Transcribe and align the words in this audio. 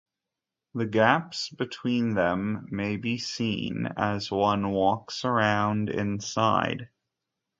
The 0.73 0.87
gaps 0.87 1.49
between 1.49 2.15
them 2.15 2.65
may 2.71 2.97
be 2.97 3.19
seen 3.19 3.85
as 3.85 4.31
one 4.31 4.71
walks 4.71 5.23
around 5.25 5.89
inside. 5.91 6.89